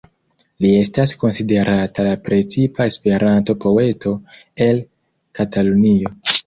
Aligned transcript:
Li 0.63 0.69
estas 0.77 1.13
konsiderata 1.23 2.07
la 2.09 2.15
precipa 2.29 2.89
Esperanto-poeto 2.93 4.19
el 4.71 4.85
Katalunio. 5.43 6.19